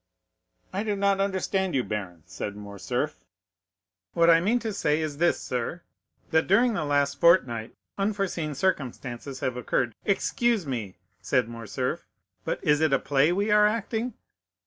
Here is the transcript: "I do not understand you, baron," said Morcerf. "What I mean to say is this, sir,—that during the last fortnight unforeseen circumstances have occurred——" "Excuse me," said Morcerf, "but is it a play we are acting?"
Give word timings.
"I 0.73 0.81
do 0.81 0.95
not 0.95 1.21
understand 1.21 1.75
you, 1.75 1.83
baron," 1.83 2.23
said 2.25 2.55
Morcerf. 2.55 3.23
"What 4.13 4.31
I 4.31 4.39
mean 4.39 4.57
to 4.57 4.73
say 4.73 4.99
is 4.99 5.17
this, 5.19 5.39
sir,—that 5.39 6.47
during 6.47 6.73
the 6.73 6.85
last 6.85 7.19
fortnight 7.19 7.75
unforeseen 7.99 8.55
circumstances 8.55 9.41
have 9.41 9.55
occurred——" 9.55 9.93
"Excuse 10.03 10.65
me," 10.65 10.95
said 11.21 11.47
Morcerf, 11.47 12.07
"but 12.43 12.57
is 12.63 12.81
it 12.81 12.93
a 12.93 12.97
play 12.97 13.31
we 13.31 13.51
are 13.51 13.67
acting?" 13.67 14.15